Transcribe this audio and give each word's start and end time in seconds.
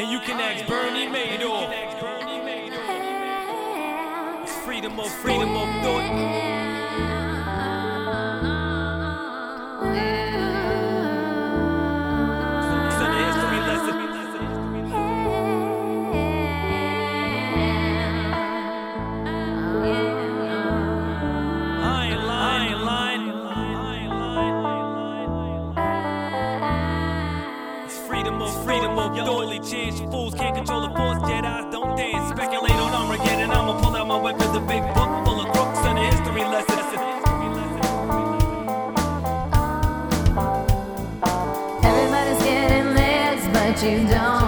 and 0.00 0.10
you 0.10 0.18
can 0.20 0.40
ask 0.40 0.66
Bernie 0.66 1.08
Madoff. 1.08 1.68
It's 4.42 4.56
freedom 4.64 4.98
of 4.98 5.10
freedom 5.10 5.50
of 5.50 5.68
thought. 5.84 7.29
Chance. 29.62 30.00
You 30.00 30.10
fools 30.10 30.34
can't 30.34 30.54
control 30.56 30.80
the 30.82 30.88
force. 30.88 31.18
Jedi's 31.28 31.72
don't 31.72 31.96
dance. 31.96 32.30
Speculate 32.30 32.72
on 32.72 32.92
Armageddon. 32.92 33.50
I'ma 33.50 33.80
pull 33.80 33.96
out 33.96 34.06
my 34.06 34.16
weapons. 34.16 34.56
A 34.56 34.60
big 34.60 34.82
book 34.94 35.10
full 35.24 35.40
of 35.40 35.52
crooks 35.52 35.78
and 35.80 35.98
a 35.98 36.04
history 36.10 36.44
lesson. 36.44 36.78
Everybody's 41.82 42.42
getting 42.44 42.94
this, 42.94 43.48
but 43.52 43.82
you 43.82 44.06
don't 44.08 44.39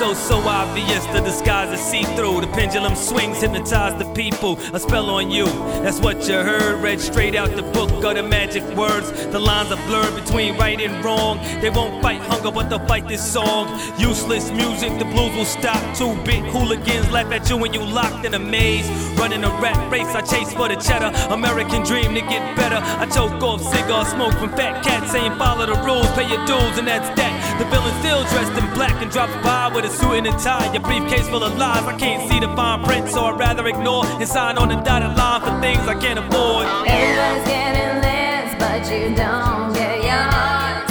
so, 0.00 0.14
so, 0.14 0.38
obvious. 0.48 1.04
The 1.12 1.20
disguise 1.20 1.78
is 1.78 1.84
see 1.84 2.04
through. 2.16 2.40
The 2.40 2.46
pendulum 2.46 2.94
swings, 2.94 3.42
hypnotize 3.42 3.98
the 4.02 4.10
people. 4.14 4.58
A 4.72 4.80
spell 4.80 5.10
on 5.10 5.30
you. 5.30 5.44
That's 5.84 6.00
what 6.00 6.26
you 6.26 6.36
heard. 6.36 6.82
Read 6.82 6.98
straight 7.00 7.34
out 7.34 7.54
the 7.54 7.62
book 7.62 7.90
of 8.02 8.14
the 8.14 8.22
magic 8.22 8.62
words. 8.74 9.12
The 9.26 9.38
lines 9.38 9.70
are 9.70 9.86
blurred 9.86 10.14
between 10.14 10.56
right 10.56 10.80
and 10.80 11.04
wrong. 11.04 11.36
They 11.60 11.68
won't 11.68 12.00
fight 12.00 12.22
hunger, 12.22 12.50
but 12.50 12.70
they'll 12.70 12.86
fight 12.86 13.08
this 13.08 13.20
song. 13.20 13.68
Useless 13.98 14.50
music, 14.50 14.98
the 14.98 15.04
blues 15.04 15.36
will 15.36 15.44
stop. 15.44 15.82
Two 15.94 16.16
bit 16.24 16.46
hooligans 16.46 17.10
laugh 17.10 17.30
at 17.30 17.50
you 17.50 17.58
when 17.58 17.74
you 17.74 17.84
locked 17.84 18.24
in 18.24 18.32
a 18.32 18.38
maze. 18.38 18.88
Running 19.18 19.44
a 19.44 19.50
rat 19.60 19.92
race, 19.92 20.14
I 20.14 20.22
chase 20.22 20.50
for 20.54 20.66
the 20.66 20.76
cheddar. 20.76 21.12
American 21.30 21.82
dream 21.84 22.14
to 22.14 22.22
get 22.22 22.56
better. 22.56 22.80
I 22.80 23.04
choke 23.04 23.42
off 23.42 23.60
cigar 23.60 24.06
smoke 24.06 24.32
from 24.40 24.48
fat 24.56 24.82
cats 24.82 25.12
saying 25.12 25.36
follow 25.36 25.66
the 25.66 25.76
rules, 25.84 26.08
pay 26.12 26.26
your 26.26 26.40
dues, 26.46 26.78
and 26.78 26.88
that's 26.88 27.10
that. 27.20 27.58
The 27.58 27.66
villain 27.66 27.92
still 28.00 28.22
dressed 28.32 28.56
in 28.56 28.64
black 28.72 28.96
and 29.02 29.10
drops 29.10 29.34
by 29.44 29.68
with 29.68 29.84
a 29.84 29.89
suit 29.90 30.12
and 30.18 30.26
a 30.26 30.32
tie. 30.32 30.72
Your 30.72 30.82
briefcase 30.82 31.28
full 31.28 31.42
of 31.44 31.56
lies. 31.56 31.84
I 31.84 31.96
can't 31.98 32.28
see 32.30 32.40
the 32.40 32.48
fine 32.56 32.82
print, 32.84 33.08
so 33.08 33.24
I'd 33.24 33.38
rather 33.38 33.66
ignore 33.66 34.06
and 34.06 34.28
sign 34.28 34.58
on 34.58 34.68
the 34.68 34.76
dotted 34.76 35.16
line 35.16 35.40
for 35.40 35.60
things 35.60 35.86
I 35.86 35.94
can't 35.94 36.18
afford. 36.18 36.66
Everybody's 36.86 37.46
getting 37.48 38.00
this, 38.00 38.54
but 38.58 38.90
you 38.90 39.14
don't 39.14 39.72
get 39.72 39.96
yours. 40.04 40.90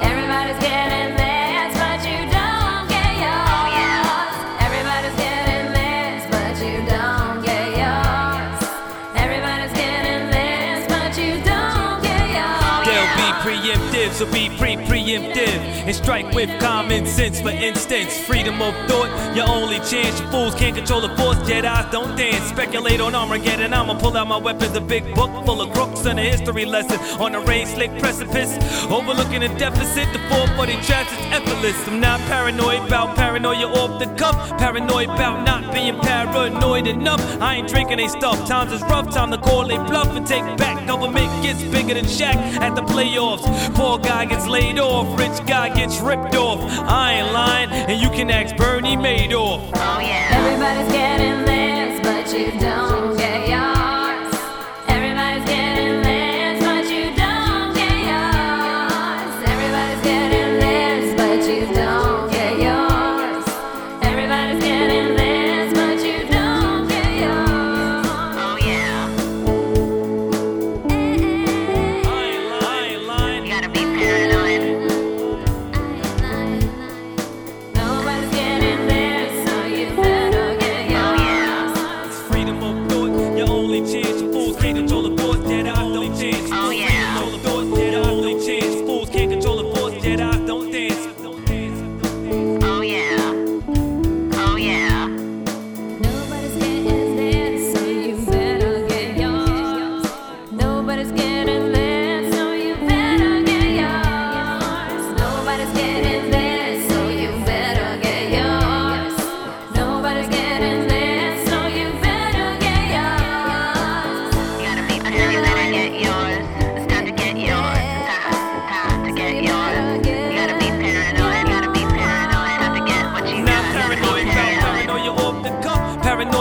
Everybody's 0.00 0.60
getting 0.60 1.16
this, 1.16 1.70
but 1.78 2.00
you 2.08 2.18
don't 2.30 2.88
get 2.88 3.12
yours. 3.24 4.34
Everybody's 4.66 5.16
getting 5.16 5.72
this, 5.78 6.20
but 6.32 6.54
you 6.64 6.76
don't 6.86 7.42
get 7.44 7.66
yours. 7.82 8.58
Everybody's 9.16 9.72
getting 9.74 9.97
so 14.12 14.26
be 14.26 14.48
pre 14.58 14.76
preemptive 14.76 15.60
and 15.86 15.94
strike 15.94 16.32
with 16.34 16.50
common 16.60 17.06
sense. 17.06 17.40
For 17.40 17.50
instance, 17.50 18.18
freedom 18.26 18.60
of 18.60 18.74
thought, 18.88 19.10
your 19.36 19.48
only 19.48 19.78
chance. 19.78 20.20
You 20.20 20.26
fools 20.28 20.54
can't 20.54 20.76
control 20.76 21.00
the 21.00 21.14
force, 21.16 21.38
Jedi's 21.48 21.90
don't 21.90 22.16
dance. 22.16 22.44
Speculate 22.50 23.00
on 23.00 23.14
Armageddon, 23.14 23.72
I'ma 23.72 23.98
pull 23.98 24.16
out 24.16 24.28
my 24.28 24.36
weapons. 24.36 24.76
A 24.76 24.80
big 24.80 25.14
book 25.14 25.30
full 25.46 25.62
of 25.62 25.72
crooks 25.72 26.04
and 26.06 26.18
a 26.18 26.22
history 26.22 26.64
lesson 26.64 26.98
on 27.20 27.34
a 27.34 27.40
rain 27.40 27.66
slick 27.66 27.96
precipice. 27.98 28.52
Overlooking 28.90 29.42
a 29.42 29.58
deficit, 29.58 30.12
the 30.12 30.18
440 30.28 30.72
traps 30.86 31.12
is 31.12 31.18
effortless. 31.32 31.88
I'm 31.88 32.00
not 32.00 32.20
paranoid 32.20 32.86
about 32.86 33.16
paranoia 33.16 33.66
off 33.68 33.98
the 33.98 34.06
cuff. 34.16 34.36
Paranoid 34.58 35.08
about 35.08 35.44
not 35.44 35.72
being 35.72 35.98
paranoid 36.00 36.17
enough. 36.88 37.20
I 37.40 37.56
ain't 37.56 37.68
drinking 37.68 37.98
they 37.98 38.08
stuff. 38.08 38.46
Times 38.46 38.72
is 38.72 38.82
rough, 38.82 39.10
time 39.10 39.30
to 39.30 39.38
call 39.38 39.66
they 39.66 39.76
bluff 39.76 40.08
and 40.16 40.26
take 40.26 40.44
back. 40.56 40.86
Government 40.86 41.30
gets 41.42 41.62
bigger 41.62 41.94
than 41.94 42.04
Shaq 42.04 42.36
at 42.60 42.74
the 42.74 42.82
playoffs. 42.82 43.44
Poor 43.74 43.98
guy 43.98 44.24
gets 44.24 44.46
laid 44.46 44.78
off, 44.78 45.18
rich 45.18 45.46
guy 45.46 45.74
gets 45.74 46.00
ripped 46.00 46.34
off. 46.34 46.60
I 46.60 47.14
ain't 47.14 47.32
lying, 47.32 47.70
and 47.70 48.00
you 48.00 48.10
can 48.10 48.30
ask 48.30 48.56
Bernie 48.56 48.96
Madoff. 48.96 49.70
Oh 49.74 50.00
yeah. 50.00 50.28
Everybody's 50.32 50.92
getting 50.92 51.47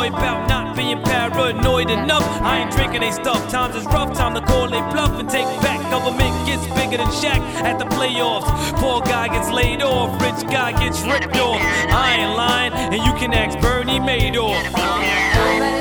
Paranoid 0.08 0.24
about 0.24 0.50
not 0.50 0.76
being 0.76 1.02
paranoid 1.02 1.90
enough. 1.90 2.24
I 2.42 2.60
ain't 2.60 2.72
drinking 2.72 3.02
they 3.02 3.12
stuff. 3.12 3.50
Times 3.50 3.76
is 3.76 3.86
rough, 3.86 4.14
time 4.16 4.34
to 4.36 4.42
call 4.42 4.70
they 4.70 4.80
bluff 4.92 5.20
and 5.20 5.30
take 5.30 5.46
back. 5.62 5.82
Government 5.90 6.46
gets 6.46 6.66
bigger 6.76 6.98
than 6.98 7.08
Shaq 7.08 7.40
at 7.64 7.80
the 7.80 7.86
playoffs. 7.86 8.48
Poor 8.78 9.02
guy 9.02 9.28
gets 9.28 9.50
laid 9.52 9.82
off, 9.82 10.22
rich 10.22 10.50
guy 10.52 10.72
gets 10.72 11.02
ripped 11.04 11.38
off. 11.38 11.60
I 11.62 12.18
ain't 12.20 12.38
lying, 12.38 12.74
and 12.74 13.04
you 13.04 13.14
can 13.20 13.34
ask 13.34 13.60
Bernie 13.60 14.00
Madoff. 14.00 15.77